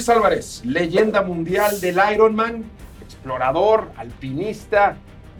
Luis 0.00 0.08
Álvarez, 0.08 0.62
leyenda 0.64 1.20
mundial 1.20 1.78
del 1.78 2.00
Ironman, 2.14 2.64
explorador, 3.02 3.90
alpinista, 3.98 4.96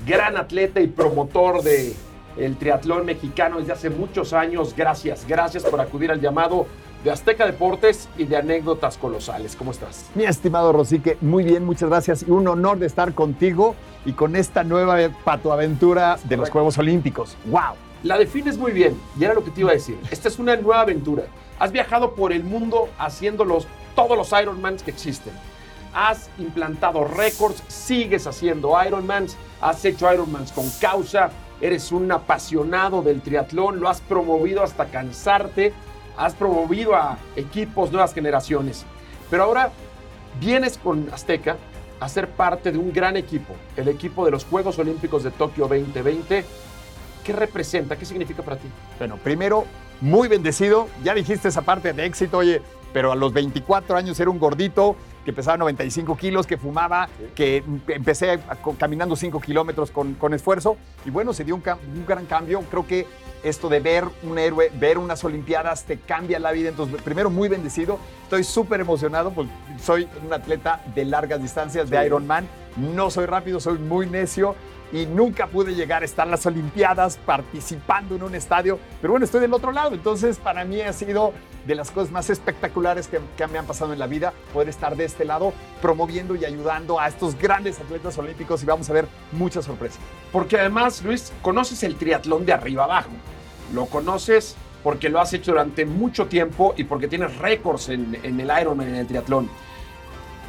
gran 0.06 0.36
atleta 0.36 0.82
y 0.82 0.86
promotor 0.86 1.62
de 1.62 1.94
el 2.36 2.58
triatlón 2.58 3.06
mexicano 3.06 3.58
desde 3.58 3.72
hace 3.72 3.88
muchos 3.88 4.34
años. 4.34 4.74
Gracias, 4.76 5.26
gracias 5.26 5.64
por 5.64 5.80
acudir 5.80 6.10
al 6.10 6.20
llamado 6.20 6.66
de 7.02 7.10
Azteca 7.10 7.46
Deportes 7.46 8.10
y 8.18 8.24
de 8.24 8.36
anécdotas 8.36 8.98
colosales. 8.98 9.56
¿Cómo 9.56 9.70
estás? 9.70 10.10
Mi 10.14 10.24
estimado 10.24 10.74
Rosique, 10.74 11.16
muy 11.22 11.42
bien, 11.42 11.64
muchas 11.64 11.88
gracias 11.88 12.22
y 12.28 12.30
un 12.30 12.46
honor 12.46 12.78
de 12.78 12.86
estar 12.86 13.14
contigo 13.14 13.74
y 14.04 14.12
con 14.12 14.36
esta 14.36 14.62
nueva 14.62 14.98
patoaventura 15.24 16.18
de 16.24 16.36
los 16.36 16.50
Juegos 16.50 16.76
Olímpicos. 16.76 17.34
¡Wow! 17.46 17.76
La 18.02 18.18
defines 18.18 18.58
muy 18.58 18.72
bien 18.72 18.94
y 19.18 19.24
era 19.24 19.32
lo 19.32 19.42
que 19.42 19.52
te 19.52 19.62
iba 19.62 19.70
a 19.70 19.74
decir. 19.74 19.96
Esta 20.10 20.28
es 20.28 20.38
una 20.38 20.54
nueva 20.56 20.82
aventura. 20.82 21.22
Has 21.58 21.72
viajado 21.72 22.14
por 22.14 22.34
el 22.34 22.44
mundo 22.44 22.90
haciendo 22.98 23.46
todos 24.00 24.16
los 24.16 24.40
Ironmans 24.40 24.82
que 24.82 24.90
existen. 24.90 25.32
Has 25.92 26.30
implantado 26.38 27.04
récords, 27.04 27.62
sigues 27.68 28.26
haciendo 28.26 28.72
Ironmans, 28.82 29.36
has 29.60 29.84
hecho 29.84 30.12
Ironmans 30.12 30.52
con 30.52 30.68
causa, 30.80 31.30
eres 31.60 31.92
un 31.92 32.10
apasionado 32.10 33.02
del 33.02 33.20
triatlón, 33.20 33.80
lo 33.80 33.88
has 33.88 34.00
promovido 34.00 34.62
hasta 34.62 34.86
cansarte, 34.86 35.74
has 36.16 36.34
promovido 36.34 36.94
a 36.94 37.18
equipos, 37.36 37.90
nuevas 37.92 38.14
generaciones. 38.14 38.86
Pero 39.28 39.44
ahora 39.44 39.70
vienes 40.40 40.78
con 40.78 41.08
Azteca 41.12 41.56
a 41.98 42.08
ser 42.08 42.30
parte 42.30 42.72
de 42.72 42.78
un 42.78 42.92
gran 42.92 43.16
equipo, 43.16 43.54
el 43.76 43.88
equipo 43.88 44.24
de 44.24 44.30
los 44.30 44.44
Juegos 44.44 44.78
Olímpicos 44.78 45.24
de 45.24 45.30
Tokio 45.30 45.68
2020. 45.68 46.44
¿Qué 47.22 47.32
representa? 47.34 47.96
¿Qué 47.96 48.06
significa 48.06 48.42
para 48.42 48.56
ti? 48.56 48.68
Bueno, 48.98 49.18
primero, 49.18 49.66
muy 50.00 50.26
bendecido. 50.28 50.88
Ya 51.04 51.14
dijiste 51.14 51.48
esa 51.48 51.60
parte 51.60 51.92
de 51.92 52.06
éxito, 52.06 52.38
oye, 52.38 52.62
pero 52.92 53.12
a 53.12 53.16
los 53.16 53.32
24 53.32 53.96
años 53.96 54.18
era 54.20 54.30
un 54.30 54.38
gordito 54.38 54.96
que 55.24 55.32
pesaba 55.32 55.58
95 55.58 56.16
kilos, 56.16 56.46
que 56.46 56.56
fumaba, 56.56 57.08
que 57.34 57.62
empecé 57.88 58.40
caminando 58.78 59.16
5 59.16 59.40
kilómetros 59.40 59.90
con, 59.90 60.14
con, 60.14 60.32
esfuerzo. 60.32 60.76
Y 61.04 61.10
bueno, 61.10 61.32
se 61.32 61.44
dio 61.44 61.54
un, 61.54 61.62
un, 61.94 62.06
gran 62.06 62.26
cambio. 62.26 62.62
Creo 62.70 62.86
que 62.86 63.06
esto 63.42 63.68
de 63.68 63.80
ver 63.80 64.04
un 64.22 64.38
héroe, 64.38 64.70
ver 64.74 64.98
unas 64.98 65.22
Olimpiadas, 65.22 65.84
te 65.84 65.98
cambia 65.98 66.38
la 66.38 66.52
vida. 66.52 66.70
Entonces, 66.70 67.00
primero, 67.02 67.28
muy 67.28 67.48
bendecido. 67.48 67.98
Estoy 68.22 68.44
súper 68.44 68.80
emocionado, 68.80 69.30
pues 69.30 69.48
soy 69.82 70.08
un 70.24 70.32
atleta 70.32 70.82
de 70.94 71.04
largas 71.04 71.42
distancias, 71.42 71.90
de 71.90 72.04
Ironman. 72.04 72.48
No 72.76 73.10
soy 73.10 73.26
rápido, 73.26 73.60
soy 73.60 73.78
muy 73.78 74.06
necio 74.06 74.54
y 74.92 75.06
nunca 75.06 75.46
pude 75.46 75.74
llegar 75.74 76.02
a 76.02 76.04
estar 76.04 76.26
en 76.26 76.32
las 76.32 76.46
Olimpiadas 76.46 77.18
participando 77.18 78.16
en 78.16 78.22
un 78.22 78.34
estadio, 78.34 78.78
pero 79.00 79.12
bueno, 79.12 79.24
estoy 79.24 79.40
del 79.40 79.54
otro 79.54 79.72
lado, 79.72 79.94
entonces 79.94 80.38
para 80.38 80.64
mí 80.64 80.80
ha 80.80 80.92
sido 80.92 81.32
de 81.66 81.74
las 81.74 81.90
cosas 81.90 82.10
más 82.10 82.30
espectaculares 82.30 83.08
que, 83.08 83.20
me 83.46 83.58
han 83.58 83.66
pasado 83.66 83.92
en 83.92 83.98
la 83.98 84.06
vida, 84.06 84.32
poder 84.52 84.68
estar 84.68 84.96
de 84.96 85.04
este 85.04 85.24
lado 85.24 85.52
promoviendo 85.80 86.34
y 86.34 86.44
ayudando 86.44 86.98
a 86.98 87.08
estos 87.08 87.38
grandes 87.38 87.78
atletas 87.78 88.16
olímpicos 88.18 88.62
y 88.62 88.66
vamos 88.66 88.88
a 88.90 88.92
ver 88.92 89.06
muchas 89.32 89.64
sorpresas. 89.64 90.00
Porque 90.32 90.58
además, 90.58 91.02
Luis, 91.02 91.32
conoces 91.42 91.82
el 91.82 91.96
triatlón 91.96 92.46
de 92.46 92.52
arriba 92.52 92.84
abajo, 92.84 93.10
lo 93.74 93.86
conoces 93.86 94.56
porque 94.82 95.10
lo 95.10 95.20
has 95.20 95.32
hecho 95.34 95.52
durante 95.52 95.84
mucho 95.84 96.26
tiempo 96.26 96.74
y 96.76 96.84
porque 96.84 97.06
tienes 97.06 97.36
récords 97.36 97.90
en, 97.90 98.18
en 98.22 98.40
el 98.40 98.50
Ironman, 98.60 98.88
en 98.88 98.94
el 98.96 99.06
triatlón. 99.06 99.50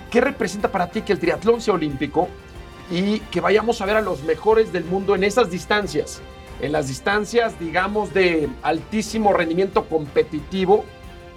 ¿Qué 0.09 0.21
representa 0.21 0.71
para 0.71 0.87
ti 0.87 1.01
que 1.01 1.13
el 1.13 1.19
triatlón 1.19 1.61
sea 1.61 1.73
olímpico 1.73 2.27
y 2.91 3.19
que 3.31 3.41
vayamos 3.41 3.81
a 3.81 3.85
ver 3.85 3.95
a 3.95 4.01
los 4.01 4.23
mejores 4.23 4.71
del 4.73 4.83
mundo 4.83 5.15
en 5.15 5.23
esas 5.23 5.49
distancias, 5.49 6.21
en 6.61 6.73
las 6.73 6.89
distancias, 6.89 7.57
digamos, 7.59 8.13
de 8.13 8.49
altísimo 8.61 9.33
rendimiento 9.33 9.85
competitivo, 9.85 10.83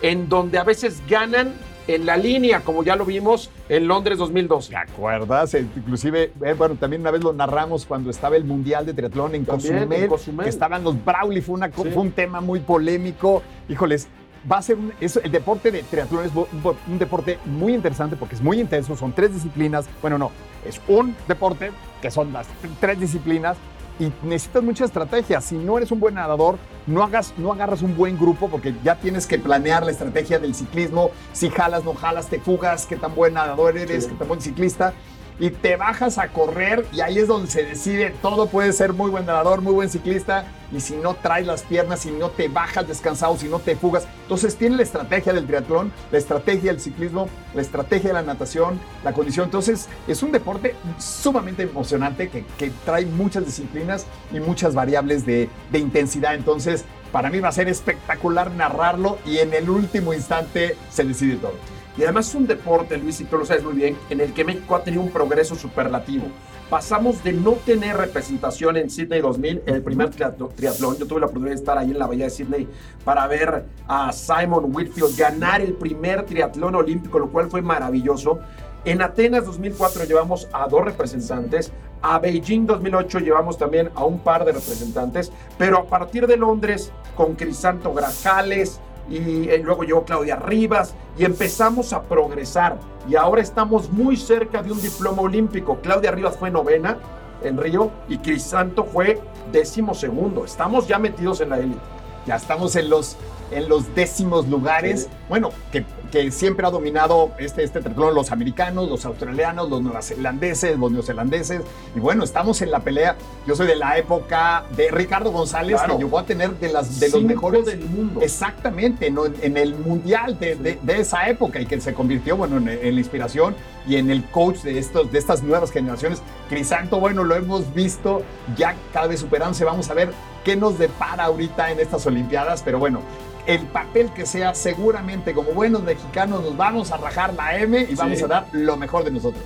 en 0.03 0.29
donde 0.29 0.59
a 0.59 0.65
veces 0.65 1.01
ganan 1.09 1.55
en 1.87 2.07
la 2.07 2.17
línea, 2.17 2.61
como 2.61 2.83
ya 2.83 2.97
lo 2.97 3.05
vimos 3.05 3.51
en 3.69 3.87
Londres 3.87 4.19
2012. 4.19 4.71
¿Te 4.71 4.77
acuerdas? 4.77 5.55
Eh, 5.55 5.67
inclusive, 5.77 6.33
eh, 6.43 6.55
bueno, 6.57 6.75
también 6.75 7.03
una 7.03 7.11
vez 7.11 7.23
lo 7.23 7.33
narramos 7.33 7.87
cuando 7.87 8.11
estaba 8.11 8.37
el 8.37 8.45
Mundial 8.45 8.85
de 8.87 8.95
Triatlón 8.95 9.35
en 9.35 9.45
Cozumel, 9.45 10.11
que 10.43 10.49
estaban 10.49 10.83
los 10.83 11.03
Brawley, 11.05 11.41
fue, 11.41 11.55
una, 11.55 11.71
fue 11.71 11.89
un 11.95 12.11
tema 12.11 12.41
muy 12.41 12.61
polémico. 12.61 13.43
Híjoles, 13.69 14.09
va 14.51 14.59
a 14.59 14.63
ser 14.63 14.77
un, 14.77 14.93
el 15.01 15.33
deporte 15.33 15.71
de 15.71 15.83
triatlón 15.83 16.25
es 16.25 16.33
un, 16.35 16.99
deporte 16.99 17.39
muy 17.45 17.75
interesante 17.75 18.17
porque 18.17 18.35
es 18.35 18.43
muy 18.43 18.61
intenso, 18.61 18.97
son 18.97 19.13
tres 19.13 19.33
disciplinas, 19.33 19.87
bueno, 20.03 20.19
no, 20.19 20.31
es 20.65 20.81
un 20.89 21.17
deporte 21.29 21.73
que 22.01 22.11
son 22.11 22.33
las 22.33 22.47
tres 22.81 23.01
disciplinas 23.01 23.57
y 23.99 24.13
necesitas 24.23 24.63
mucha 24.63 24.85
estrategia. 24.85 25.41
Si 25.41 25.57
no 25.57 25.79
eres 25.79 25.91
un 25.93 26.01
buen 26.01 26.15
nadador, 26.15 26.59
no, 26.87 27.03
hagas, 27.03 27.35
no 27.39 27.53
agarras 27.53 27.83
un 27.83 27.97
buen 27.97 28.19
grupo 28.19 28.49
porque 28.49 28.75
ya 28.83 28.97
tienes 28.97 29.27
que 29.27 29.39
planear 29.39 29.85
la 29.85 29.93
estrategia 29.93 30.39
del 30.39 30.55
ciclismo, 30.55 31.11
si 31.33 31.49
jalas, 31.49 31.85
no 31.85 31.95
jalas, 31.95 32.27
te 32.27 32.41
fugas, 32.41 32.87
qué 32.87 32.97
tan 32.97 33.15
buen 33.15 33.35
nadador 33.35 33.79
eres, 33.79 34.07
qué 34.07 34.15
tan 34.15 34.29
buen 34.29 34.41
ciclista 34.41 34.93
y 35.39 35.51
te 35.51 35.77
bajas 35.77 36.19
a 36.19 36.29
correr 36.29 36.87
y 36.93 37.01
ahí 37.01 37.19
es 37.19 37.29
donde 37.29 37.51
se 37.51 37.65
decide 37.65 38.15
todo. 38.23 38.47
Puede 38.47 38.73
ser 38.73 38.93
muy 38.93 39.11
buen 39.11 39.27
nadador, 39.27 39.61
muy 39.61 39.73
buen 39.73 39.91
ciclista 39.91 40.47
y 40.73 40.81
si 40.81 40.97
no 40.97 41.15
traes 41.15 41.47
las 41.47 41.63
piernas, 41.63 42.01
si 42.01 42.11
no 42.11 42.31
te 42.31 42.49
bajas 42.49 42.87
descansado, 42.87 43.37
si 43.37 43.49
no 43.49 43.59
te 43.59 43.77
fugas. 43.77 44.07
Entonces 44.23 44.57
tiene 44.57 44.77
la 44.77 44.83
estrategia 44.83 45.33
del 45.33 45.47
triatlón, 45.47 45.93
la 46.11 46.19
estrategia 46.19 46.73
del 46.73 46.81
ciclismo, 46.81 47.29
la 47.55 47.63
estrategia 47.63 48.09
de 48.09 48.15
la 48.15 48.23
natación, 48.23 48.81
la 49.03 49.13
condición. 49.13 49.47
Entonces 49.47 49.89
es 50.07 50.23
un 50.23 50.33
deporte 50.33 50.75
sumamente 50.99 51.63
emocionante 51.63 52.29
que, 52.29 52.45
trae 52.85 53.07
muchas 53.07 53.45
disciplinas 53.45 54.07
y 54.33 54.41
muchas 54.41 54.75
variables 54.75 55.27
de, 55.27 55.49
de 55.71 55.79
intensidad. 55.79 56.35
Entonces 56.35 56.85
para 57.13 57.31
mí 57.31 57.39
va 57.39 57.49
a 57.49 57.53
ser 57.53 57.69
espectacular 57.69 58.51
narrarlo 58.51 59.19
y 59.25 59.39
en 59.39 59.55
el 59.55 59.71
último 59.71 60.13
instante 60.13 60.77
se 60.91 61.05
decide 61.05 61.37
todo. 61.37 61.74
Y 61.97 62.03
además 62.03 62.29
es 62.29 62.35
un 62.35 62.47
deporte, 62.47 62.97
Luis, 62.97 63.21
y 63.21 63.25
tú 63.25 63.39
lo 63.39 63.45
sabes 63.45 63.63
muy 63.63 63.75
bien, 63.75 63.97
en 64.11 64.21
el 64.21 64.33
que 64.33 64.45
México 64.45 64.75
ha 64.75 64.83
tenido 64.83 65.03
un 65.03 65.11
progreso 65.11 65.55
superlativo. 65.55 66.27
Pasamos 66.69 67.23
de 67.23 67.33
no 67.33 67.53
tener 67.53 67.97
representación 67.97 68.77
en 68.77 68.91
Sydney 68.91 69.21
2000, 69.21 69.63
en 69.67 69.75
el 69.75 69.83
primer 69.83 70.11
triatlón. 70.11 70.51
Yo 70.99 71.07
tuve 71.07 71.21
la 71.21 71.27
oportunidad 71.27 71.51
de 71.51 71.61
estar 71.61 71.79
ahí 71.79 71.91
en 71.93 71.99
la 71.99 72.07
bahía 72.07 72.25
de 72.25 72.31
Sydney 72.31 72.69
para 73.05 73.27
ver 73.29 73.67
a 73.87 74.11
Simon 74.13 74.75
Whitfield 74.75 75.17
ganar 75.17 75.61
el 75.61 75.75
primer 75.75 76.25
triatlón 76.25 76.75
olímpico, 76.75 77.19
lo 77.19 77.31
cual 77.31 77.49
fue 77.49 77.63
maravilloso. 77.63 78.41
En 78.85 79.01
Atenas 79.01 79.45
2004 79.45 80.05
llevamos 80.05 80.49
a 80.53 80.67
dos 80.67 80.85
representantes, 80.85 81.73
a 82.03 82.19
Beijing 82.19 82.67
2008 82.67 83.21
llevamos 83.21 83.57
también 83.57 83.91
a 83.95 84.05
un 84.05 84.19
par 84.19 84.45
de 84.45 84.53
representantes, 84.53 85.33
pero 85.57 85.79
a 85.79 85.87
partir 85.87 86.27
de 86.27 86.37
Londres 86.37 86.93
con 87.15 87.35
Crisanto 87.35 87.95
Grajales, 87.95 88.81
y 89.09 89.49
eh, 89.49 89.59
luego 89.63 89.83
llegó 89.83 90.05
Claudia 90.05 90.37
Rivas 90.37 90.95
y 91.19 91.25
empezamos 91.25 91.93
a 91.93 92.03
progresar 92.03 92.79
y 93.09 93.17
ahora 93.17 93.43
estamos 93.43 93.91
muy 93.91 94.17
cerca 94.17 94.63
de 94.63 94.73
un 94.73 94.81
diploma 94.81 95.23
olímpico. 95.23 95.79
Claudia 95.83 96.11
Rivas 96.11 96.37
fue 96.37 96.51
novena 96.51 96.99
en 97.43 97.59
Río 97.59 97.91
y 98.09 98.19
Crisanto 98.19 98.85
fue 98.85 99.21
décimo 99.53 99.95
segundo. 99.95 100.45
Estamos 100.45 100.89
ya 100.89 100.99
metidos 100.99 101.41
en 101.41 101.51
la 101.51 101.59
élite. 101.59 101.81
Ya 102.27 102.37
estamos 102.37 102.75
en 102.77 102.89
los 102.89 103.17
en 103.51 103.69
los 103.69 103.95
décimos 103.95 104.49
lugares. 104.49 105.09
Bueno, 105.29 105.51
que, 105.71 105.85
que, 106.15 106.31
siempre 106.31 106.67
ha 106.67 106.71
dominado 106.71 107.33
este, 107.39 107.65
este 107.65 107.81
triatlón 107.81 108.15
los 108.15 108.31
americanos, 108.31 108.89
los 108.89 109.05
australianos, 109.05 109.69
los 109.69 109.83
neozelandeses, 109.83 110.79
los 110.79 110.93
neozelandeses. 110.93 111.63
Y 111.95 112.01
bueno, 112.01 112.25
estamos 112.25 112.63
en 112.63 112.71
la 112.71 112.81
pelea. 112.81 113.17
Yo 113.47 113.57
soy 113.57 113.67
de 113.67 113.77
la 113.77 113.99
época 113.99 114.65
de 114.77 114.91
Ricardo 114.91 115.33
González, 115.33 115.81
que 115.83 115.97
llegó 115.97 116.19
a 116.19 116.25
tener 116.25 116.53
de, 116.59 116.73
las, 116.73 117.01
de 117.01 117.09
los 117.09 117.23
mejores 117.23 117.67
del 117.67 117.81
mundo. 117.81 118.21
Exactamente, 118.23 119.11
¿no? 119.11 119.27
en, 119.27 119.57
el 119.57 119.75
mundial 119.75 120.39
de, 120.39 120.55
de, 120.55 121.01
esa 121.01 121.29
época 121.29 121.61
y 121.61 121.67
que 121.67 121.81
se 121.81 121.95
convirtió, 121.95 122.37
bueno, 122.37 122.59
en, 122.59 122.67
la 122.67 123.01
inspiración 123.01 123.55
y 123.87 123.97
en 123.97 124.11
el 124.11 124.25
coach 124.31 124.59
de, 124.59 124.79
estos, 124.79 125.11
de 125.11 125.19
estas 125.19 125.43
nuevas 125.43 125.71
generaciones. 125.71 126.23
Crisanto, 126.49 127.01
bueno, 127.01 127.25
lo 127.25 127.35
hemos 127.35 127.73
visto 127.75 128.23
ya 128.57 128.75
cada 128.93 129.09
vez 129.09 129.21
superándose. 129.21 129.65
Vamos 129.65 129.91
a 129.91 129.95
ver 129.95 130.11
qué 130.45 130.57
nos 130.57 130.79
depara 130.79 131.25
ahorita 131.25 131.71
en 131.71 131.81
estas 131.81 132.07
Olimpiadas, 132.07 132.63
pero 132.63 132.79
bueno, 132.79 133.01
el 133.47 133.61
papel 133.67 134.13
que 134.13 134.27
sea, 134.27 134.55
seguramente 134.55 135.35
como 135.35 135.53
buenos 135.53 135.83
mexicanos 135.83 136.43
nos 136.43 136.57
vamos 136.57 136.93
a 136.93 136.97
rajar 136.97 137.35
la 137.35 137.59
M 137.59 137.87
y 137.89 137.95
vamos 137.95 138.23
a 138.23 138.27
dar 138.27 138.49
lo 138.53 138.77
mejor 138.77 139.05
de 139.05 139.11
nosotros. 139.11 139.45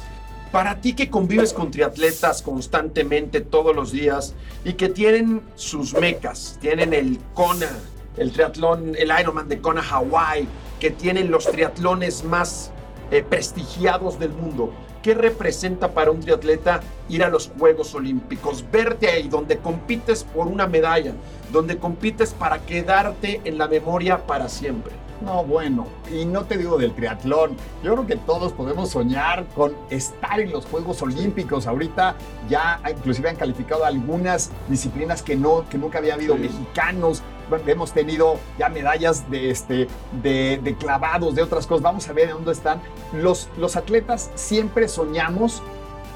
Para 0.52 0.80
ti 0.80 0.94
que 0.94 1.10
convives 1.10 1.52
con 1.52 1.70
triatletas 1.70 2.40
constantemente 2.40 3.40
todos 3.40 3.74
los 3.74 3.92
días 3.92 4.34
y 4.64 4.74
que 4.74 4.88
tienen 4.88 5.42
sus 5.56 5.94
mecas, 5.94 6.58
tienen 6.60 6.94
el 6.94 7.18
Kona, 7.34 7.68
el 8.16 8.32
triatlón, 8.32 8.94
el 8.96 9.12
Ironman 9.20 9.48
de 9.48 9.60
Kona 9.60 9.82
Hawaii, 9.82 10.48
que 10.80 10.90
tienen 10.90 11.30
los 11.30 11.50
triatlones 11.50 12.24
más 12.24 12.70
eh, 13.10 13.22
prestigiados 13.28 14.18
del 14.18 14.30
mundo, 14.30 14.72
¿Qué 15.08 15.14
representa 15.14 15.94
para 15.94 16.10
un 16.10 16.20
triatleta 16.20 16.81
ir 17.08 17.25
a 17.25 17.31
los 17.31 17.50
Juegos 17.58 17.94
Olímpicos? 17.94 18.62
Verte 18.70 19.08
ahí, 19.08 19.26
donde 19.26 19.56
compites 19.56 20.22
por 20.22 20.46
una 20.46 20.66
medalla, 20.66 21.14
donde 21.50 21.78
compites 21.78 22.34
para 22.34 22.58
quedarte 22.58 23.40
en 23.44 23.56
la 23.56 23.69
memoria 23.69 24.26
para 24.26 24.50
siempre. 24.50 24.93
No, 25.22 25.44
bueno, 25.44 25.87
y 26.12 26.26
no 26.26 26.44
te 26.44 26.58
digo 26.58 26.76
del 26.76 26.93
triatlón. 26.93 27.56
Yo 27.82 27.94
creo 27.94 28.06
que 28.06 28.16
todos 28.16 28.52
podemos 28.52 28.90
soñar 28.90 29.46
con 29.55 29.75
estar 29.88 30.40
en 30.40 30.52
los 30.52 30.66
Juegos 30.66 31.00
Olímpicos. 31.00 31.66
Ahorita 31.66 32.14
ya 32.50 32.78
inclusive 32.90 33.31
han 33.31 33.37
calificado 33.37 33.87
algunas 33.87 34.50
disciplinas 34.69 35.22
que, 35.22 35.37
no, 35.37 35.66
que 35.70 35.78
nunca 35.78 36.00
había 36.00 36.16
habido 36.16 36.37
mexicanos. 36.37 37.22
Hemos 37.66 37.92
tenido 37.92 38.38
ya 38.58 38.68
medallas 38.68 39.30
de, 39.30 39.50
este, 39.50 39.88
de, 40.22 40.76
clavados, 40.78 41.34
de 41.34 41.42
otras 41.42 41.66
cosas. 41.66 41.82
Vamos 41.82 42.08
a 42.08 42.12
ver 42.12 42.30
dónde 42.30 42.52
están. 42.52 42.80
Los, 43.12 43.48
los 43.56 43.76
atletas 43.76 44.30
siempre 44.34 44.88
soñamos 44.88 45.62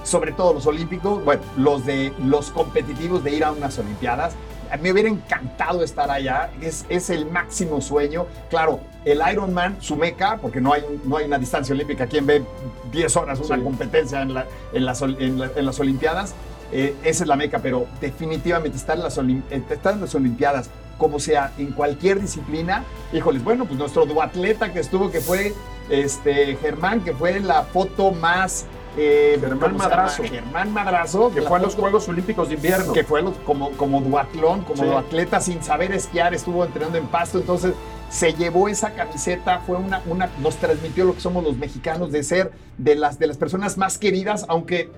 sobre 0.05 0.33
todo 0.33 0.53
los 0.53 0.67
olímpicos, 0.67 1.25
bueno, 1.25 1.43
los 1.57 1.87
de 1.87 2.13
los 2.19 2.51
competitivos 2.51 3.23
de 3.23 3.37
ir 3.37 3.45
a 3.45 3.53
unas 3.53 3.79
olimpiadas, 3.79 4.35
me 4.81 4.93
hubiera 4.93 5.09
encantado 5.09 5.83
estar 5.83 6.11
allá, 6.11 6.51
es, 6.61 6.87
es 6.89 7.11
el 7.11 7.27
máximo 7.27 7.81
sueño. 7.81 8.27
Claro, 8.49 8.81
el 9.05 9.21
Ironman, 9.31 9.77
su 9.81 9.97
meca, 9.97 10.39
porque 10.41 10.61
no 10.61 10.73
hay, 10.73 10.83
no 11.05 11.17
hay 11.17 11.27
una 11.27 11.39
distancia 11.39 11.75
olímpica, 11.75 12.07
quien 12.07 12.27
ve 12.27 12.43
10 12.91 13.17
horas 13.17 13.41
una 13.41 13.63
competencia 13.63 14.23
en, 14.23 14.35
la, 14.35 14.47
en, 14.73 14.85
las, 14.85 15.03
en, 15.03 15.67
las 15.67 15.81
Olimpiadas, 15.81 16.35
eh, 16.73 16.95
esa 17.03 17.25
es 17.25 17.29
la 17.29 17.37
meca, 17.37 17.59
pero 17.59 17.87
definitivamente 18.01 18.79
estar 18.79 18.97
en, 18.97 19.03
las 19.03 19.19
eh, 19.19 19.63
estar 19.71 19.95
en 19.95 20.01
las 20.01 20.15
Olimpiadas, 20.15 20.71
como 21.03 21.19
sea, 21.19 21.53
en 21.59 21.73
cualquier 21.73 22.21
disciplina, 22.21 22.85
híjoles, 23.13 23.43
bueno, 23.43 23.65
pues 23.65 23.77
nuestro 23.77 24.07
duatleta 24.07 24.73
que 24.73 24.79
estuvo, 24.79 25.11
que 25.11 25.21
fue 25.21 25.53
este, 25.91 26.55
Germán, 26.63 27.03
que 27.03 27.13
fue 27.13 27.41
la 27.41 27.65
foto 27.65 28.13
más 28.13 28.67
eh, 28.97 29.37
Germán 29.41 29.77
Madrazo. 29.77 30.23
Germán 30.23 30.73
Madrazo. 30.73 31.33
Que 31.35 31.43
fue 31.43 31.59
a 31.59 31.61
los 31.61 31.75
Juegos 31.75 32.09
Olímpicos 32.09 32.49
de 32.51 32.55
Invierno. 32.55 32.93
Que 32.93 33.03
fue 33.03 33.25
como, 33.45 33.73
como 33.73 34.01
duatlón, 34.01 34.63
como 34.63 34.97
atleta 34.97 35.41
sin 35.41 35.61
saber 35.61 35.91
esquiar, 35.91 36.35
estuvo 36.35 36.65
entrenando 36.65 36.99
en 36.99 37.09
pasto. 37.09 37.41
Entonces 37.41 37.75
se 38.09 38.33
llevó 38.35 38.69
esa 38.69 38.93
camiseta, 38.93 39.59
fue 39.67 39.79
una, 39.79 40.03
una, 40.07 40.31
nos 40.41 40.55
transmitió 40.55 41.05
lo 41.05 41.15
que 41.15 41.21
somos 41.21 41.43
los 41.43 41.57
mexicanos 41.57 42.13
de 42.13 42.23
ser 42.23 42.53
de 42.79 42.95
las, 42.95 43.19
de 43.19 43.27
las 43.27 43.39
personas 43.39 43.77
más 43.77 43.99
queridas, 43.99 44.47
aunque 44.49 44.89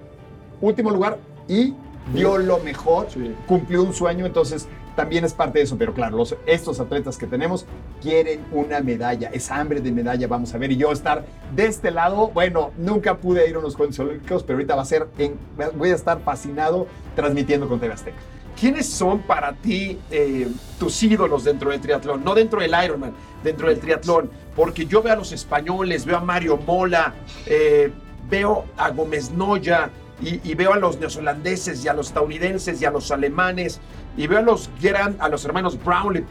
último 0.61 0.91
lugar 0.91 1.17
y 1.49 1.73
dio 2.13 2.37
lo 2.37 2.59
mejor, 2.59 3.07
cumplió 3.47 3.83
un 3.83 3.95
sueño. 3.95 4.27
Entonces 4.27 4.69
también 4.97 5.25
es 5.25 5.33
parte 5.33 5.59
de 5.59 5.65
eso, 5.65 5.77
pero 5.77 5.93
claro, 5.93 6.17
los, 6.17 6.37
estos 6.47 6.81
atletas 6.81 7.19
que 7.19 7.27
tenemos 7.27 7.67
quieren 8.01 8.45
una 8.53 8.81
medalla, 8.81 9.31
esa 9.33 9.57
hambre 9.57 9.81
de 9.81 9.91
medalla 9.93 10.27
vamos 10.29 10.55
a 10.55 10.59
ver, 10.59 10.73
y 10.73 10.77
yo 10.77 10.93
estar 10.93 11.25
de 11.55 11.67
este 11.67 11.91
lado, 11.91 12.29
bueno, 12.29 12.71
nunca 12.77 13.17
pude 13.17 13.49
ir 13.49 13.57
a 13.57 13.59
unos 13.59 13.77
Juegos 13.77 13.99
Olímpicos, 13.99 14.43
pero 14.43 14.57
ahorita 14.57 14.77
va 14.77 14.83
a 14.83 14.87
ser, 14.87 15.09
en, 15.19 15.37
voy 15.75 15.91
a 15.91 15.95
estar 15.95 16.21
fascinado 16.21 16.87
transmitiendo 17.17 17.69
con 17.69 17.81
TV 17.81 17.93
Azteca. 17.93 18.19
¿Quiénes 18.59 18.89
son 18.89 19.21
para 19.23 19.53
ti 19.53 19.99
eh, 20.11 20.49
tus 20.79 21.03
ídolos 21.03 21.43
dentro 21.43 21.71
del 21.71 21.81
triatlón? 21.81 22.23
No 22.23 22.35
dentro 22.35 22.61
del 22.61 22.73
Ironman, 22.85 23.13
dentro 23.43 23.69
del 23.69 23.81
triatlón. 23.81 24.31
Porque 24.55 24.87
yo 24.87 25.03
veo 25.03 25.15
a 25.15 25.17
los 25.17 25.33
españoles, 25.33 26.05
veo 26.05 26.19
a 26.19 26.21
Mario 26.21 26.57
Mola, 26.57 27.15
eh, 27.47 27.91
veo 28.31 28.65
a 28.77 28.91
Gómez 28.91 29.33
Noya 29.33 29.91
y, 30.21 30.55
veo 30.55 30.73
a 30.73 30.79
los 30.79 30.99
neozelandeses 30.99 31.85
y 31.85 31.89
a 31.89 31.95
los 31.95 32.09
estadounidenses 32.09 32.81
y 32.81 32.85
a 32.85 32.91
los 32.91 33.11
alemanes 33.11 33.81
y 34.17 34.27
veo 34.27 34.39
a 34.39 34.43
los, 34.43 34.71
a 35.19 35.29
los 35.29 35.45
hermanos 35.45 35.83
Brownlee, 35.83 36.25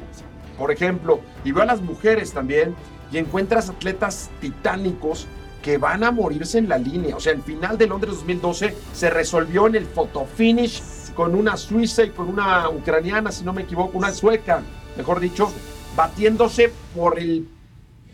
por 0.57 0.71
ejemplo, 0.71 1.19
y 1.43 1.51
veo 1.51 1.63
a 1.63 1.65
las 1.65 1.81
mujeres 1.81 2.31
también, 2.31 2.75
y 3.11 3.17
encuentras 3.17 3.69
atletas 3.69 4.29
titánicos 4.41 5.27
que 5.61 5.77
van 5.77 6.03
a 6.03 6.11
morirse 6.11 6.57
en 6.57 6.69
la 6.69 6.77
línea. 6.77 7.15
O 7.15 7.19
sea, 7.19 7.33
el 7.33 7.41
final 7.41 7.77
de 7.77 7.87
Londres 7.87 8.15
2012 8.15 8.75
se 8.93 9.09
resolvió 9.09 9.67
en 9.67 9.75
el 9.75 9.85
photo 9.85 10.25
finish 10.25 10.81
con 11.13 11.35
una 11.35 11.57
suiza 11.57 12.03
y 12.03 12.09
con 12.09 12.27
una 12.27 12.69
ucraniana, 12.69 13.31
si 13.31 13.43
no 13.43 13.53
me 13.53 13.63
equivoco, 13.63 13.97
una 13.97 14.11
sueca, 14.11 14.61
mejor 14.97 15.19
dicho, 15.19 15.51
batiéndose 15.95 16.71
por 16.95 17.19
el 17.19 17.47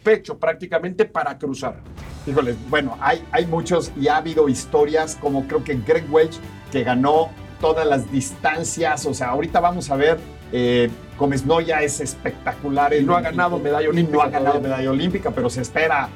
pecho 0.04 0.38
prácticamente 0.38 1.06
para 1.06 1.38
cruzar. 1.38 1.81
Híjoles, 2.30 2.58
bueno, 2.70 2.98
hay, 3.02 3.24
hay 3.31 3.46
muchos 3.48 3.92
y 4.00 4.08
ha 4.08 4.18
habido 4.18 4.48
historias 4.50 5.18
como 5.20 5.48
creo 5.48 5.64
que 5.64 5.76
Greg 5.76 6.06
Welch, 6.12 6.38
que 6.72 6.84
ganó 6.84 7.31
todas 7.60 7.88
las 7.88 8.12
distancias. 8.12 9.06
O 9.06 9.14
sea, 9.14 9.30
ahorita 9.30 9.60
vamos 9.60 9.90
a 9.90 9.96
ver. 9.96 10.20
Eh, 10.52 10.90
Gómez 11.18 11.46
Noya 11.46 11.81
es 11.81 12.00
espectacular. 12.00 12.94
Y 12.94 13.04
no 13.04 13.16
ha 13.16 13.22
ganado 13.22 13.60
medalla 13.60 13.90
olímpica. 13.90 14.18
No 14.18 14.24
ha 14.24 14.30
ganado 14.30 14.62
medalla 14.62 14.90
olímpica, 14.90 15.31
pero 15.31 15.50
se 15.50 15.62
espera 15.62 16.10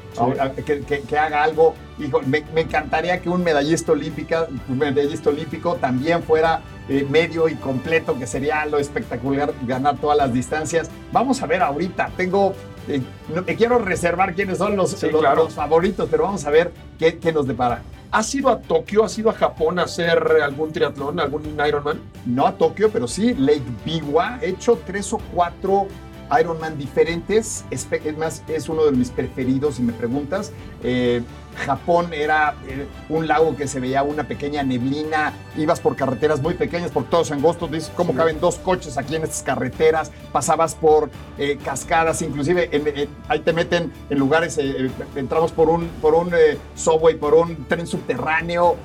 que, 0.66 1.18
haga 1.18 1.44
algo. 1.44 1.76
Hijo, 2.00 2.22
me, 2.26 2.44
encantaría 2.56 3.22
que 3.22 3.30
un 3.30 3.44
medallista, 3.44 3.92
olímpica, 3.92 4.48
un 4.70 4.78
medallista 4.78 5.30
olímpico 5.30 5.76
también 5.76 6.24
fuera 6.24 6.62
eh, 6.90 7.06
medio 7.10 7.50
y 7.50 7.56
completo, 7.56 8.18
que 8.18 8.26
sería 8.26 8.66
lo 8.66 8.80
espectacular 8.80 9.54
ganar 9.68 9.98
todas 9.98 10.18
las 10.18 10.34
distancias. 10.34 10.90
Vamos 11.12 11.42
a 11.42 11.48
ver 11.48 11.62
ahorita. 11.62 12.10
Tengo. 12.16 12.54
Eh, 12.88 13.02
quiero 13.58 13.80
reservar 13.80 14.34
quiénes 14.34 14.58
son 14.58 14.76
los, 14.76 15.02
los, 15.02 15.54
favoritos, 15.54 16.08
pero 16.10 16.24
vamos 16.24 16.46
a 16.46 16.50
ver 16.50 16.72
qué, 17.00 17.18
qué 17.18 17.32
nos 17.32 17.48
depara. 17.48 17.82
¿Has 18.12 18.34
ido 18.36 18.50
a 18.50 18.60
Tokio? 18.60 19.04
¿Has 19.04 19.18
ido 19.18 19.32
a 19.32 19.34
Japón 19.34 19.80
a 19.80 19.84
hacer 19.84 20.20
algún 20.44 20.72
triatlón, 20.72 21.20
algún 21.20 21.58
Ironman? 21.68 22.00
No 22.26 22.46
a 22.46 22.56
Tokio, 22.56 22.92
pero 22.92 23.08
sí, 23.08 23.34
Lake 23.34 23.64
Biwa. 23.84 24.38
He 24.42 24.50
hecho 24.50 24.80
tres 24.86 25.12
o 25.14 25.18
cuatro 25.34 25.88
Ironman 26.40 26.78
diferentes. 26.78 27.66
Es, 27.70 27.88
más, 28.18 28.44
es 28.48 28.70
uno 28.70 28.86
de 28.86 28.92
mis 28.92 29.10
preferidos, 29.10 29.76
si 29.76 29.84
me 29.84 29.94
preguntas. 29.94 30.52
Eh, 30.84 31.22
Japón 31.58 32.14
era 32.14 32.56
eh, 32.68 32.88
un 33.10 33.28
lago 33.28 33.56
que 33.56 33.68
se 33.68 33.80
veía 33.80 34.04
una 34.04 34.28
pequeña 34.28 34.64
neblina, 34.64 35.34
ibas 35.58 35.80
por 35.80 35.96
carreteras 35.96 36.42
muy 36.42 36.56
pequeñas, 36.56 36.92
por 36.92 37.06
todos 37.06 37.32
angostos, 37.32 37.72
dices 37.72 37.92
cómo 37.96 38.14
caben 38.14 38.40
dos 38.40 38.56
coches 38.56 38.98
aquí 38.98 39.16
en 39.16 39.24
estas 39.24 39.44
carreteras, 39.44 40.12
pasabas 40.32 40.76
por 40.76 41.10
eh, 41.38 41.58
cascadas, 41.64 42.22
inclusive 42.22 42.70
ahí 43.28 43.40
te 43.40 43.54
meten 43.54 43.92
en 44.10 44.20
lugares, 44.20 44.58
eh, 44.58 44.90
entramos 45.16 45.52
por 45.52 45.70
un, 45.70 45.88
por 46.02 46.16
un 46.16 46.32
subway, 46.76 47.16
por 47.16 47.34
un 47.34 47.66
tren 47.66 47.88
subterráneo, 47.88 48.76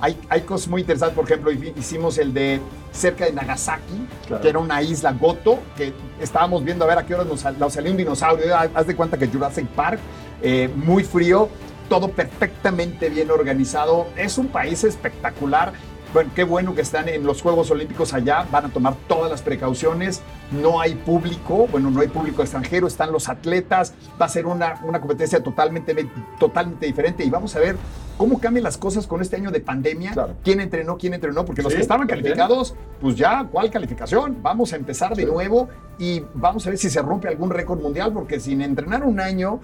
hay, 0.00 0.18
hay 0.28 0.40
cosas 0.42 0.68
muy 0.68 0.80
interesantes, 0.80 1.14
por 1.14 1.26
ejemplo, 1.26 1.52
hicimos 1.52 2.18
el 2.18 2.34
de 2.34 2.60
cerca 2.92 3.24
de 3.24 3.32
Nagasaki, 3.32 4.06
que 4.40 4.48
era 4.48 4.58
una 4.58 4.82
isla 4.82 5.12
Goto, 5.12 5.58
que 5.76 5.92
estábamos 6.20 6.62
viendo 6.64 6.84
a 6.84 6.88
ver 6.88 6.98
a 6.98 7.06
qué 7.06 7.14
hora 7.14 7.24
nos, 7.24 7.44
nos 7.58 7.72
salió 7.72 7.90
un 7.90 7.96
dinosaurio, 7.96 8.56
haz 8.56 8.86
de 8.86 8.94
cuenta 8.94 9.18
que 9.18 9.26
Jurassic 9.26 9.66
Park, 9.68 9.98
eh, 10.42 10.70
muy 10.74 11.02
frío, 11.02 11.48
todo 11.88 12.08
perfectamente 12.08 13.08
bien 13.10 13.30
organizado. 13.30 14.06
Es 14.16 14.38
un 14.38 14.48
país 14.48 14.84
espectacular. 14.84 15.72
Bueno, 16.12 16.30
qué 16.34 16.44
bueno 16.44 16.74
que 16.74 16.82
están 16.82 17.08
en 17.08 17.24
los 17.24 17.40
Juegos 17.40 17.70
Olímpicos 17.70 18.12
allá, 18.12 18.46
van 18.50 18.66
a 18.66 18.68
tomar 18.68 18.94
todas 19.08 19.30
las 19.30 19.40
precauciones, 19.40 20.20
no 20.50 20.78
hay 20.78 20.94
público, 20.94 21.66
bueno, 21.68 21.90
no 21.90 22.00
hay 22.02 22.08
público 22.08 22.42
extranjero, 22.42 22.86
están 22.86 23.12
los 23.12 23.30
atletas, 23.30 23.94
va 24.20 24.26
a 24.26 24.28
ser 24.28 24.44
una, 24.44 24.78
una 24.84 25.00
competencia 25.00 25.42
totalmente, 25.42 26.06
totalmente 26.38 26.84
diferente 26.84 27.24
y 27.24 27.30
vamos 27.30 27.56
a 27.56 27.60
ver 27.60 27.76
cómo 28.22 28.38
cambian 28.38 28.62
las 28.62 28.78
cosas 28.78 29.08
con 29.08 29.20
este 29.20 29.34
año 29.34 29.50
de 29.50 29.58
pandemia. 29.58 30.12
¿Quién 30.44 30.60
entrenó? 30.60 30.96
¿Quién 30.96 31.12
entrenó? 31.12 31.44
Porque 31.44 31.60
los 31.60 31.74
que 31.74 31.80
estaban 31.80 32.06
calificados, 32.06 32.76
pues 33.00 33.16
ya, 33.16 33.48
¿cuál 33.50 33.68
calificación? 33.68 34.38
Vamos 34.40 34.72
a 34.72 34.76
empezar 34.76 35.16
de 35.16 35.24
nuevo 35.24 35.68
y 35.98 36.22
vamos 36.32 36.64
a 36.64 36.70
ver 36.70 36.78
si 36.78 36.88
se 36.88 37.02
rompe 37.02 37.26
algún 37.26 37.50
récord 37.50 37.80
mundial, 37.80 38.12
porque 38.12 38.38
sin 38.38 38.62
entrenar 38.62 39.02
un 39.02 39.18
año, 39.18 39.58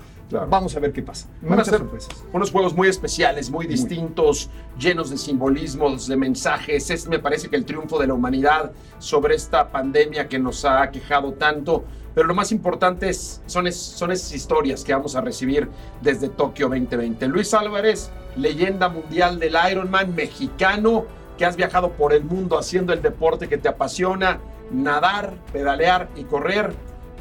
vamos 0.50 0.74
a 0.74 0.80
ver 0.80 0.92
qué 0.92 1.02
pasa. 1.02 1.28
Van 1.40 1.60
a 1.60 1.64
ser 1.64 1.84
unos 2.32 2.50
juegos 2.50 2.74
muy 2.74 2.88
especiales, 2.88 3.48
muy 3.48 3.68
distintos, 3.68 4.50
llenos 4.76 5.10
de 5.10 5.18
simbolismos, 5.18 6.08
de 6.08 6.16
mensajes. 6.16 6.90
Es, 6.90 7.06
me 7.06 7.20
parece 7.20 7.48
que 7.48 7.54
el 7.54 7.64
triunfo 7.64 7.96
de 8.00 8.08
la 8.08 8.14
humanidad 8.14 8.72
sobre 8.98 9.36
esta 9.36 9.70
pandemia 9.70 10.26
que 10.26 10.40
nos 10.40 10.64
ha 10.64 10.90
quejado 10.90 11.34
tanto 11.34 11.84
pero 12.18 12.26
lo 12.26 12.34
más 12.34 12.50
importante 12.50 13.08
es, 13.08 13.40
son, 13.46 13.70
son 13.72 14.10
esas 14.10 14.32
historias 14.32 14.82
que 14.82 14.92
vamos 14.92 15.14
a 15.14 15.20
recibir 15.20 15.68
desde 16.02 16.28
Tokio 16.28 16.68
2020. 16.68 17.28
Luis 17.28 17.54
Álvarez, 17.54 18.10
leyenda 18.36 18.88
mundial 18.88 19.38
del 19.38 19.56
Ironman, 19.70 20.14
mexicano, 20.14 21.06
que 21.36 21.44
has 21.44 21.56
viajado 21.56 21.92
por 21.92 22.12
el 22.12 22.24
mundo 22.24 22.58
haciendo 22.58 22.92
el 22.92 23.00
deporte 23.00 23.48
que 23.48 23.58
te 23.58 23.68
apasiona, 23.68 24.40
nadar, 24.70 25.34
pedalear 25.52 26.08
y 26.16 26.24
correr. 26.24 26.72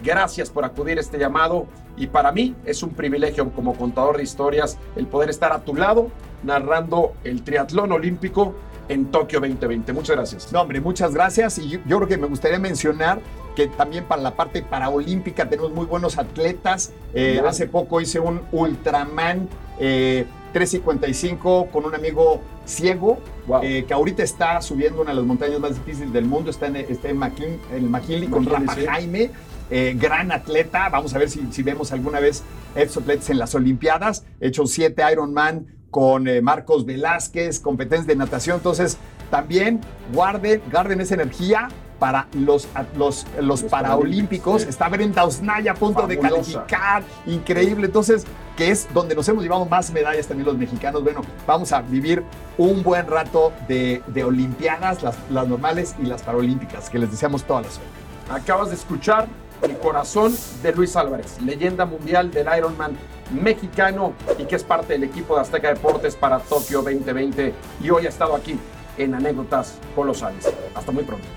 Gracias 0.03 0.49
por 0.49 0.65
acudir 0.65 0.97
a 0.97 1.01
este 1.01 1.17
llamado 1.17 1.67
y 1.95 2.07
para 2.07 2.31
mí 2.31 2.55
es 2.65 2.83
un 2.83 2.91
privilegio 2.91 3.49
como 3.51 3.75
contador 3.75 4.17
de 4.17 4.23
historias 4.23 4.77
el 4.95 5.07
poder 5.07 5.29
estar 5.29 5.51
a 5.51 5.59
tu 5.59 5.75
lado 5.75 6.11
narrando 6.43 7.13
el 7.23 7.43
triatlón 7.43 7.91
olímpico 7.91 8.53
en 8.89 9.07
Tokio 9.11 9.39
2020. 9.39 9.93
Muchas 9.93 10.15
gracias. 10.15 10.51
No, 10.51 10.61
hombre, 10.61 10.79
muchas 10.81 11.13
gracias. 11.13 11.57
Y 11.57 11.69
yo, 11.69 11.97
creo 11.97 12.07
que 12.07 12.17
me 12.17 12.27
gustaría 12.27 12.59
mencionar 12.59 13.19
que 13.55 13.67
también 13.67 14.05
para 14.05 14.21
la 14.21 14.35
parte 14.35 14.61
paraolímpica 14.61 15.49
tenemos 15.49 15.71
muy 15.71 15.85
buenos 15.85 16.17
atletas. 16.17 16.93
Eh, 17.13 17.41
hace 17.45 17.67
poco 17.67 17.99
hice 17.99 18.19
un 18.19 18.41
Ultraman 18.51 19.49
eh, 19.79 20.25
355 20.57 21.67
con 21.71 21.85
un 21.85 21.93
amigo 21.93 22.41
ciego 22.65 23.19
eh, 23.61 23.85
que 23.87 23.93
ahorita 23.93 24.23
está 24.23 24.59
subiendo 24.59 25.01
una 25.01 25.11
de 25.11 25.17
las 25.17 25.25
montañas 25.25 25.59
más 25.59 25.75
difíciles 25.75 26.11
del 26.11 26.25
mundo. 26.25 26.49
Está 26.49 26.65
en, 26.65 26.77
está 26.77 27.09
en, 27.09 27.17
McKinley, 27.17 28.27
con 28.27 28.43
Rafa 28.43 28.75
Jaime. 28.75 29.29
Eh, 29.69 29.95
gran 29.99 30.31
atleta. 30.31 30.89
Vamos 30.89 31.13
a 31.13 31.19
ver 31.19 31.29
si, 31.29 31.45
si 31.51 31.61
vemos 31.61 31.91
alguna 31.91 32.19
vez 32.19 32.43
estos 32.73 33.03
atletas 33.03 33.29
en 33.29 33.37
las 33.37 33.53
Olimpiadas. 33.53 34.25
He 34.39 34.47
hecho 34.47 34.65
siete 34.65 35.03
Ironman 35.11 35.67
con 35.91 36.27
eh, 36.27 36.41
Marcos 36.41 36.85
Velázquez, 36.85 37.59
competencias 37.59 38.07
de 38.07 38.15
natación. 38.15 38.57
Entonces, 38.57 38.97
también 39.29 39.81
guarden, 40.11 40.61
guarden 40.71 41.01
esa 41.01 41.13
energía 41.13 41.69
para 41.99 42.27
los, 42.33 42.67
los, 42.95 43.25
los, 43.39 43.63
Paraolímpicos. 43.63 44.63
Está 44.63 44.89
Brenda 44.89 45.25
Osnaya 45.25 45.71
a 45.71 45.75
punto 45.75 46.07
de 46.07 46.17
calificar. 46.19 47.03
Increíble. 47.25 47.87
Entonces, 47.87 48.25
que 48.55 48.71
es 48.71 48.87
donde 48.93 49.15
nos 49.15 49.27
hemos 49.29 49.43
llevado 49.43 49.65
más 49.65 49.91
medallas 49.91 50.27
también 50.27 50.47
los 50.47 50.57
mexicanos. 50.57 51.03
Bueno, 51.03 51.21
vamos 51.45 51.71
a 51.71 51.81
vivir 51.81 52.23
un 52.57 52.83
buen 52.83 53.07
rato 53.07 53.53
de, 53.67 54.01
de 54.07 54.23
Olimpiadas, 54.23 55.03
las, 55.03 55.15
las, 55.29 55.47
normales 55.47 55.95
y 56.01 56.05
las 56.05 56.23
Paralímpicas, 56.23 56.89
que 56.89 56.99
les 56.99 57.11
deseamos 57.11 57.43
toda 57.43 57.61
la 57.61 57.69
suerte. 57.69 57.91
Acabas 58.29 58.69
de 58.69 58.75
escuchar 58.75 59.27
el 59.61 59.77
corazón 59.77 60.35
de 60.61 60.73
Luis 60.73 60.95
Álvarez, 60.95 61.41
leyenda 61.41 61.85
mundial 61.85 62.31
del 62.31 62.47
Ironman 62.57 62.97
mexicano 63.31 64.13
y 64.37 64.45
que 64.45 64.55
es 64.55 64.63
parte 64.63 64.93
del 64.93 65.03
equipo 65.03 65.35
de 65.35 65.41
Azteca 65.41 65.69
Deportes 65.69 66.15
para 66.15 66.39
Tokio 66.39 66.81
2020 66.81 67.53
y 67.81 67.89
hoy 67.89 68.05
ha 68.05 68.09
estado 68.09 68.35
aquí 68.35 68.57
en 68.97 69.15
Anécdotas 69.15 69.75
Colosales. 69.95 70.51
Hasta 70.75 70.91
muy 70.91 71.03
pronto. 71.03 71.27